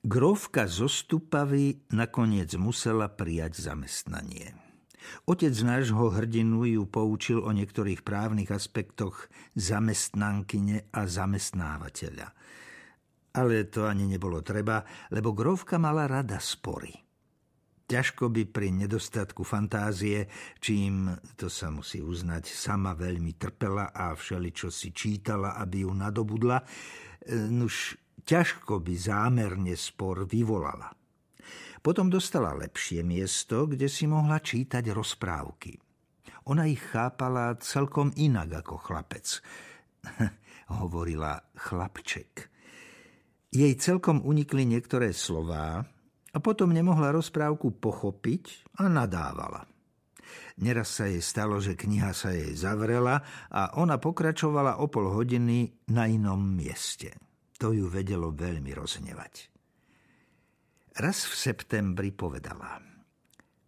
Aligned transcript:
Grovka 0.00 0.64
zo 0.64 0.88
Stupavy 0.88 1.92
nakoniec 1.92 2.56
musela 2.56 3.12
prijať 3.12 3.60
zamestnanie. 3.68 4.56
Otec 5.28 5.52
nášho 5.60 6.08
hrdinu 6.08 6.64
ju 6.64 6.88
poučil 6.88 7.44
o 7.44 7.52
niektorých 7.52 8.00
právnych 8.00 8.48
aspektoch 8.48 9.28
zamestnankyne 9.52 10.88
a 10.88 11.04
zamestnávateľa. 11.04 12.32
Ale 13.36 13.68
to 13.68 13.84
ani 13.84 14.08
nebolo 14.08 14.40
treba, 14.40 14.80
lebo 15.12 15.36
Grovka 15.36 15.76
mala 15.76 16.08
rada 16.08 16.40
spory. 16.40 16.96
Ťažko 17.84 18.32
by 18.32 18.48
pri 18.48 18.72
nedostatku 18.72 19.44
fantázie, 19.44 20.32
čím, 20.64 21.12
to 21.36 21.52
sa 21.52 21.68
musí 21.68 22.00
uznať, 22.00 22.48
sama 22.48 22.96
veľmi 22.96 23.36
trpela 23.36 23.92
a 23.92 24.16
všeličo 24.16 24.72
si 24.72 24.96
čítala, 24.96 25.60
aby 25.60 25.84
ju 25.84 25.92
nadobudla, 25.92 26.64
nuž 27.52 28.00
ťažko 28.24 28.80
by 28.80 28.94
zámerne 28.96 29.74
spor 29.76 30.24
vyvolala. 30.28 30.92
Potom 31.80 32.12
dostala 32.12 32.52
lepšie 32.52 33.00
miesto, 33.00 33.64
kde 33.64 33.88
si 33.88 34.04
mohla 34.04 34.36
čítať 34.36 34.84
rozprávky. 34.92 35.80
Ona 36.52 36.68
ich 36.68 36.80
chápala 36.80 37.56
celkom 37.60 38.12
inak 38.16 38.64
ako 38.64 38.76
chlapec. 38.76 39.26
Hovorila 40.80 41.40
chlapček. 41.56 42.52
Jej 43.50 43.74
celkom 43.80 44.22
unikli 44.22 44.62
niektoré 44.68 45.10
slová 45.10 45.82
a 46.30 46.38
potom 46.38 46.70
nemohla 46.70 47.10
rozprávku 47.10 47.74
pochopiť 47.82 48.76
a 48.78 48.86
nadávala. 48.86 49.66
Neraz 50.60 51.00
sa 51.00 51.08
jej 51.08 51.24
stalo, 51.24 51.58
že 51.58 51.74
kniha 51.74 52.12
sa 52.14 52.30
jej 52.30 52.54
zavrela 52.54 53.24
a 53.50 53.74
ona 53.80 53.96
pokračovala 53.96 54.78
o 54.78 54.86
pol 54.86 55.10
hodiny 55.10 55.88
na 55.90 56.06
inom 56.06 56.38
mieste. 56.38 57.29
To 57.60 57.76
ju 57.76 57.92
vedelo 57.92 58.32
veľmi 58.32 58.72
roznevať. 58.72 59.52
Raz 60.96 61.28
v 61.28 61.34
septembri 61.36 62.08
povedala. 62.08 62.80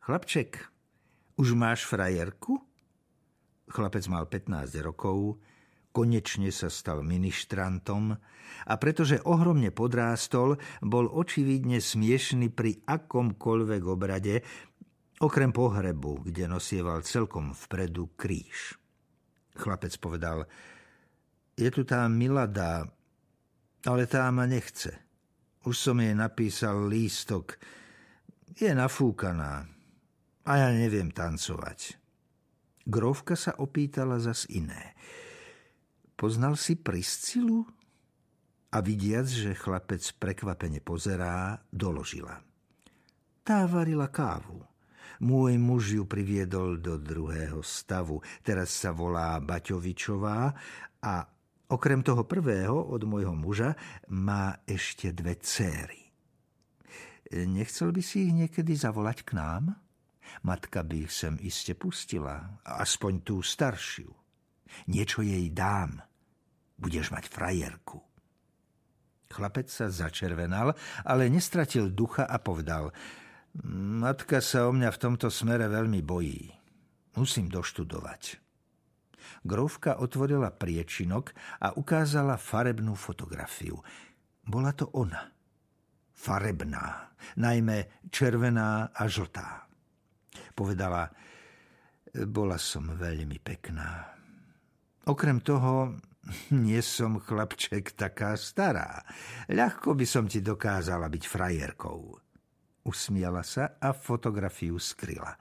Chlapček, 0.00 0.56
už 1.36 1.52
máš 1.52 1.84
frajerku? 1.84 2.56
Chlapec 3.68 4.04
mal 4.08 4.24
15 4.28 4.72
rokov, 4.84 5.36
konečne 5.92 6.48
sa 6.48 6.72
stal 6.72 7.04
ministrantom 7.04 8.16
a 8.64 8.74
pretože 8.80 9.22
ohromne 9.24 9.68
podrástol, 9.68 10.56
bol 10.80 11.08
očividne 11.08 11.80
smiešný 11.80 12.52
pri 12.52 12.80
akomkoľvek 12.88 13.82
obrade, 13.84 14.40
okrem 15.20 15.52
pohrebu, 15.52 16.24
kde 16.24 16.48
nosieval 16.50 17.04
celkom 17.04 17.52
vpredu 17.52 18.16
kríž. 18.16 18.80
Chlapec 19.54 19.94
povedal, 20.02 20.48
je 21.54 21.70
tu 21.70 21.86
tá 21.86 22.10
Milada, 22.10 22.90
ale 23.84 24.08
tá 24.08 24.28
ma 24.32 24.48
nechce. 24.48 24.92
Už 25.64 25.76
som 25.76 25.96
jej 26.00 26.12
napísal 26.12 26.88
lístok. 26.88 27.56
Je 28.56 28.68
nafúkaná 28.72 29.64
a 30.44 30.52
ja 30.60 30.68
neviem 30.72 31.08
tancovať. 31.08 31.96
Grovka 32.84 33.32
sa 33.32 33.56
opýtala 33.56 34.20
zas 34.20 34.44
iné. 34.52 34.92
Poznal 36.14 36.60
si 36.60 36.76
Priscilu? 36.76 37.64
A 38.74 38.82
vidiac, 38.82 39.30
že 39.30 39.56
chlapec 39.56 40.02
prekvapene 40.18 40.82
pozerá, 40.82 41.62
doložila. 41.70 42.42
Tá 43.40 43.64
varila 43.70 44.10
kávu. 44.10 44.60
Môj 45.22 45.56
muž 45.62 45.94
ju 45.94 46.04
priviedol 46.04 46.82
do 46.82 46.98
druhého 46.98 47.62
stavu. 47.62 48.18
Teraz 48.42 48.74
sa 48.74 48.90
volá 48.90 49.38
Baťovičová 49.38 50.50
a 51.00 51.14
Okrem 51.72 52.04
toho 52.04 52.28
prvého 52.28 52.76
od 52.76 53.02
môjho 53.08 53.32
muža 53.32 53.72
má 54.12 54.60
ešte 54.68 55.16
dve 55.16 55.40
céry. 55.40 56.12
Nechcel 57.32 57.88
by 57.88 58.02
si 58.04 58.28
ich 58.28 58.32
niekedy 58.36 58.76
zavolať 58.76 59.24
k 59.24 59.30
nám? 59.40 59.72
Matka 60.44 60.84
by 60.84 61.08
ich 61.08 61.12
sem 61.12 61.40
iste 61.40 61.72
pustila, 61.72 62.60
aspoň 62.68 63.12
tú 63.24 63.40
staršiu. 63.40 64.12
Niečo 64.92 65.24
jej 65.24 65.48
dám. 65.50 66.04
Budeš 66.76 67.14
mať 67.14 67.32
frajerku. 67.32 68.02
Chlapec 69.32 69.66
sa 69.66 69.88
začervenal, 69.88 70.76
ale 71.02 71.32
nestratil 71.32 71.90
ducha 71.90 72.28
a 72.28 72.38
povedal 72.38 72.92
Matka 73.64 74.42
sa 74.42 74.66
o 74.66 74.74
mňa 74.74 74.90
v 74.90 75.00
tomto 75.00 75.30
smere 75.30 75.70
veľmi 75.70 76.02
bojí. 76.02 76.50
Musím 77.14 77.46
doštudovať. 77.46 78.43
Grovka 79.44 80.00
otvorila 80.00 80.50
priečinok 80.54 81.32
a 81.60 81.76
ukázala 81.76 82.40
farebnú 82.40 82.96
fotografiu. 82.96 83.78
Bola 84.44 84.72
to 84.76 84.88
ona. 84.92 85.30
Farebná, 86.14 87.12
najmä 87.36 88.08
červená 88.08 88.94
a 88.94 89.04
žltá. 89.10 89.68
Povedala, 90.54 91.10
bola 92.30 92.56
som 92.56 92.94
veľmi 92.94 93.42
pekná. 93.42 94.14
Okrem 95.04 95.42
toho, 95.44 95.98
nie 96.54 96.80
som 96.80 97.20
chlapček 97.20 97.92
taká 97.92 98.38
stará. 98.40 99.04
Ľahko 99.52 99.92
by 99.92 100.06
som 100.08 100.24
ti 100.24 100.40
dokázala 100.40 101.10
byť 101.12 101.24
frajerkou. 101.28 102.16
Usmiala 102.84 103.44
sa 103.44 103.76
a 103.80 103.92
fotografiu 103.92 104.76
skryla. 104.76 105.36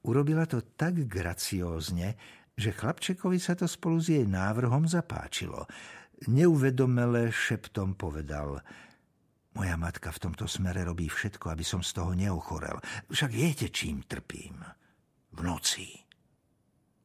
Urobila 0.00 0.48
to 0.48 0.64
tak 0.76 1.04
graciózne, 1.04 2.16
že 2.60 2.76
chlapčekovi 2.76 3.40
sa 3.40 3.56
to 3.56 3.64
spolu 3.64 3.96
s 3.96 4.12
jej 4.12 4.28
návrhom 4.28 4.84
zapáčilo. 4.84 5.64
Neuvedomele 6.28 7.32
šeptom 7.32 7.96
povedal 7.96 8.60
Moja 9.56 9.74
matka 9.74 10.12
v 10.14 10.30
tomto 10.30 10.46
smere 10.46 10.86
robí 10.86 11.10
všetko, 11.10 11.50
aby 11.50 11.64
som 11.66 11.82
z 11.82 11.90
toho 11.96 12.12
neochorel. 12.14 12.78
Však 13.10 13.32
viete, 13.32 13.66
čím 13.72 14.06
trpím. 14.06 14.62
V 15.34 15.40
noci. 15.42 15.90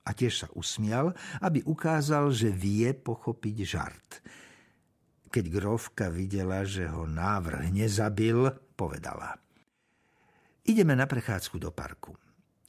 A 0.06 0.14
tiež 0.14 0.46
sa 0.46 0.48
usmial, 0.54 1.18
aby 1.42 1.66
ukázal, 1.66 2.30
že 2.30 2.54
vie 2.54 2.94
pochopiť 2.94 3.56
žart. 3.66 4.12
Keď 5.34 5.46
grovka 5.50 6.14
videla, 6.14 6.62
že 6.62 6.86
ho 6.86 7.10
návrh 7.10 7.74
nezabil, 7.74 8.54
povedala. 8.78 9.42
Ideme 10.70 10.94
na 10.94 11.10
prechádzku 11.10 11.58
do 11.58 11.74
parku. 11.74 12.14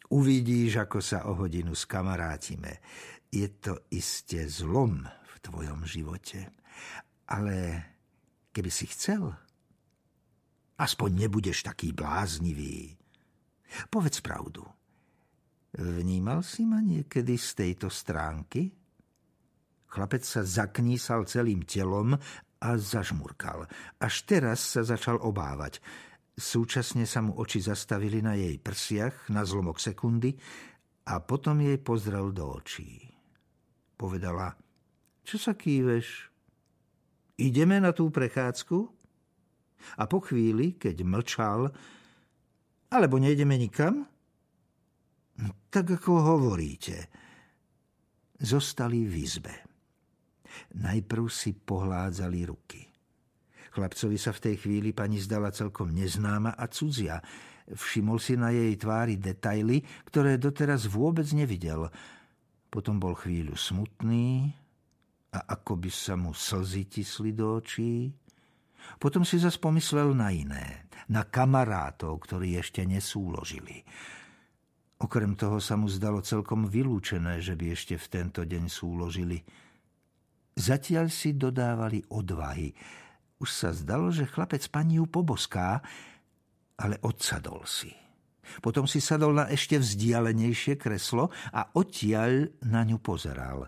Uvidíš, 0.06 0.78
ako 0.87 1.03
sa 1.03 1.27
o 1.27 1.34
hodinu 1.34 1.75
skamarátime. 1.75 2.78
Je 3.27 3.50
to 3.59 3.91
iste 3.91 4.39
zlom 4.47 5.03
v 5.03 5.34
tvojom 5.43 5.83
živote. 5.83 6.47
Ale 7.27 7.83
keby 8.55 8.71
si 8.71 8.87
chcel, 8.87 9.34
aspoň 10.78 11.27
nebudeš 11.27 11.67
taký 11.67 11.91
bláznivý. 11.91 12.94
Povedz 13.91 14.22
pravdu. 14.22 14.62
Vnímal 15.75 16.47
si 16.47 16.62
ma 16.62 16.78
niekedy 16.78 17.34
z 17.34 17.49
tejto 17.67 17.91
stránky? 17.91 18.71
Chlapec 19.91 20.23
sa 20.23 20.47
zaknísal 20.47 21.27
celým 21.27 21.67
telom 21.67 22.15
a 22.62 22.69
zažmurkal. 22.78 23.67
Až 23.99 24.15
teraz 24.23 24.62
sa 24.78 24.87
začal 24.87 25.19
obávať– 25.19 25.83
Súčasne 26.37 27.09
sa 27.09 27.25
mu 27.25 27.33
oči 27.33 27.65
zastavili 27.65 28.21
na 28.21 28.37
jej 28.37 28.61
prsiach 28.61 29.33
na 29.33 29.41
zlomok 29.49 29.81
sekundy 29.81 30.37
a 31.09 31.25
potom 31.25 31.65
jej 31.65 31.81
pozrel 31.81 32.29
do 32.37 32.61
očí. 32.61 33.09
Povedala, 33.97 34.53
čo 35.25 35.41
sa 35.41 35.57
kýveš? 35.57 36.29
Ideme 37.41 37.81
na 37.81 37.97
tú 37.97 38.13
prechádzku? 38.13 38.79
A 39.97 40.05
po 40.05 40.21
chvíli, 40.21 40.77
keď 40.77 41.09
mlčal, 41.09 41.73
alebo 42.93 43.17
nejdeme 43.17 43.57
nikam? 43.57 44.05
Tak 45.73 46.01
ako 46.01 46.13
hovoríte. 46.21 47.09
Zostali 48.37 49.09
v 49.09 49.15
izbe. 49.25 49.55
Najprv 50.77 51.25
si 51.33 51.57
pohládzali 51.57 52.41
ruky. 52.45 52.96
Chlapcovi 53.75 54.19
sa 54.21 54.31
v 54.34 54.43
tej 54.50 54.54
chvíli 54.60 54.91
pani 54.93 55.19
zdala 55.19 55.50
celkom 55.50 55.91
neznáma 55.91 56.55
a 56.55 56.67
cudzia. 56.70 57.19
Všimol 57.67 58.19
si 58.23 58.38
na 58.38 58.55
jej 58.55 58.75
tvári 58.79 59.19
detaily, 59.19 59.82
ktoré 60.06 60.38
doteraz 60.38 60.87
vôbec 60.87 61.26
nevidel. 61.35 61.91
Potom 62.70 63.02
bol 63.02 63.19
chvíľu 63.19 63.58
smutný 63.58 64.55
a 65.35 65.38
ako 65.58 65.82
by 65.82 65.91
sa 65.91 66.14
mu 66.14 66.31
slzy 66.31 66.87
tisli 66.87 67.35
do 67.35 67.58
očí. 67.58 68.11
Potom 69.02 69.26
si 69.26 69.43
zas 69.43 69.58
pomyslel 69.58 70.14
na 70.14 70.31
iné, 70.31 70.87
na 71.11 71.26
kamarátov, 71.26 72.23
ktorí 72.23 72.55
ešte 72.55 72.87
nesúložili. 72.87 73.82
Okrem 74.96 75.37
toho 75.37 75.61
sa 75.61 75.76
mu 75.76 75.93
zdalo 75.93 76.25
celkom 76.25 76.64
vylúčené, 76.64 77.44
že 77.44 77.52
by 77.52 77.76
ešte 77.76 78.00
v 78.00 78.06
tento 78.08 78.41
deň 78.46 78.64
súložili. 78.70 79.44
Zatiaľ 80.56 81.12
si 81.12 81.37
dodávali 81.37 82.00
odvahy, 82.08 82.73
už 83.41 83.49
sa 83.53 83.71
zdalo, 83.73 84.09
že 84.09 84.29
chlapec 84.29 84.65
pani 84.73 85.00
ju 85.00 85.05
poboská, 85.05 85.85
ale 86.81 86.97
odsadol 87.05 87.65
si. 87.69 87.93
Potom 88.62 88.87
si 88.87 89.03
sadol 89.03 89.35
na 89.35 89.50
ešte 89.50 89.77
vzdialenejšie 89.77 90.79
kreslo 90.79 91.35
a 91.50 91.67
odtiaľ 91.75 92.47
na 92.62 92.87
ňu 92.87 93.03
pozeral. 93.03 93.67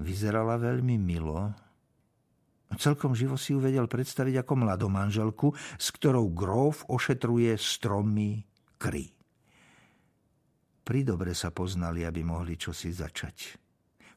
Vyzerala 0.00 0.56
veľmi 0.56 0.96
milo 0.96 1.52
Celkom 2.76 3.16
živo 3.16 3.40
si 3.40 3.56
ju 3.56 3.64
vedel 3.64 3.88
predstaviť 3.88 4.44
ako 4.44 4.52
mladomanželku, 4.60 5.48
s 5.80 5.88
ktorou 5.88 6.28
gróf 6.36 6.84
ošetruje 6.92 7.56
stromy 7.56 8.44
kry. 8.76 9.08
Pridobre 10.84 11.32
sa 11.32 11.48
poznali, 11.48 12.04
aby 12.04 12.20
mohli 12.20 12.60
čosi 12.60 12.92
začať. 12.92 13.56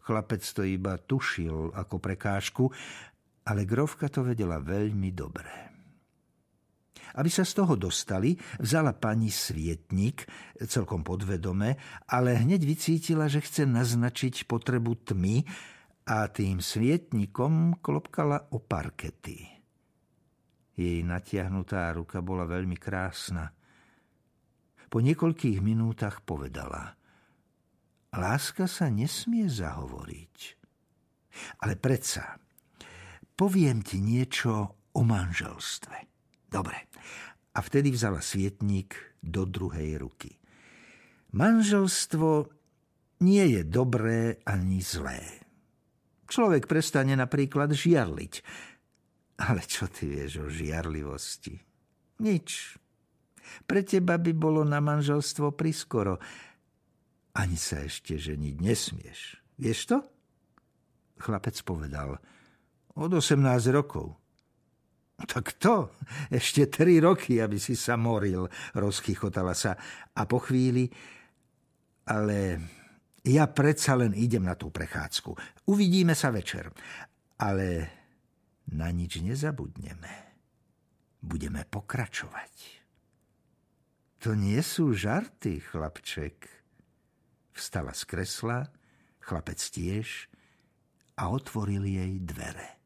Chlapec 0.03 0.43
to 0.43 0.67
iba 0.67 0.99
tušil 0.99 1.71
ako 1.71 1.95
prekážku, 2.03 2.67
ale 3.51 3.67
grovka 3.67 4.07
to 4.07 4.23
vedela 4.23 4.63
veľmi 4.63 5.11
dobre. 5.11 5.51
Aby 7.19 7.27
sa 7.27 7.43
z 7.43 7.59
toho 7.59 7.75
dostali, 7.75 8.39
vzala 8.63 8.95
pani 8.95 9.27
svietnik, 9.27 10.23
celkom 10.63 11.03
podvedome, 11.03 11.75
ale 12.07 12.39
hneď 12.39 12.63
vycítila, 12.63 13.27
že 13.27 13.43
chce 13.43 13.67
naznačiť 13.67 14.47
potrebu 14.47 15.11
tmy, 15.11 15.43
a 16.11 16.25
tým 16.27 16.59
svietnikom 16.59 17.77
klopkala 17.79 18.51
o 18.51 18.57
parkety. 18.57 19.45
Jej 20.73 21.05
natiahnutá 21.05 21.93
ruka 21.93 22.25
bola 22.25 22.47
veľmi 22.49 22.75
krásna. 22.79 23.53
Po 24.89 24.97
niekoľkých 24.97 25.61
minútach 25.61 26.25
povedala 26.25 26.97
Láska 28.11 28.67
sa 28.67 28.91
nesmie 28.91 29.47
zahovoriť. 29.47 30.37
Ale 31.63 31.79
predsa, 31.79 32.35
poviem 33.41 33.81
ti 33.81 33.97
niečo 33.97 34.77
o 34.93 35.01
manželstve. 35.01 35.97
Dobre. 36.45 36.77
A 37.57 37.59
vtedy 37.65 37.89
vzala 37.89 38.21
svietnik 38.21 39.17
do 39.17 39.49
druhej 39.49 39.97
ruky. 39.97 40.37
Manželstvo 41.33 42.53
nie 43.25 43.45
je 43.57 43.61
dobré 43.65 44.37
ani 44.45 44.85
zlé. 44.85 45.25
Človek 46.29 46.69
prestane 46.69 47.17
napríklad 47.17 47.73
žiarliť. 47.73 48.33
Ale 49.41 49.65
čo 49.65 49.89
ty 49.89 50.05
vieš 50.05 50.45
o 50.45 50.47
žiarlivosti? 50.47 51.57
Nič. 52.21 52.77
Pre 53.65 53.81
teba 53.81 54.21
by 54.21 54.37
bolo 54.37 54.61
na 54.61 54.77
manželstvo 54.77 55.57
priskoro. 55.57 56.21
Ani 57.33 57.57
sa 57.57 57.81
ešte 57.81 58.21
ženiť 58.21 58.55
nesmieš. 58.61 59.41
Vieš 59.57 59.79
to? 59.89 59.97
Chlapec 61.17 61.57
povedal. 61.65 62.21
Od 62.97 63.11
18 63.11 63.39
rokov. 63.71 64.17
Tak 65.21 65.61
to, 65.61 65.93
ešte 66.33 66.65
tri 66.65 66.97
roky, 66.97 67.37
aby 67.37 67.61
si 67.61 67.77
sa 67.77 67.93
moril, 67.93 68.49
rozchychotala 68.73 69.53
sa. 69.53 69.77
A 70.17 70.25
po 70.25 70.41
chvíli, 70.41 70.89
ale 72.09 72.57
ja 73.21 73.45
predsa 73.53 73.93
len 73.93 74.17
idem 74.17 74.41
na 74.41 74.57
tú 74.57 74.73
prechádzku. 74.73 75.37
Uvidíme 75.69 76.17
sa 76.17 76.33
večer. 76.33 76.73
Ale 77.37 77.89
na 78.73 78.89
nič 78.89 79.21
nezabudneme. 79.21 80.13
Budeme 81.21 81.65
pokračovať. 81.69 82.81
To 84.25 84.37
nie 84.37 84.57
sú 84.61 84.93
žarty, 84.93 85.61
chlapček. 85.61 86.49
Vstala 87.53 87.93
z 87.93 88.03
kresla, 88.05 88.69
chlapec 89.21 89.57
tiež 89.57 90.29
a 91.17 91.29
otvoril 91.29 91.85
jej 91.85 92.21
dvere. 92.21 92.80